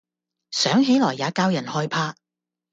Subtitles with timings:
[0.49, 2.15] 想起來也教人害怕。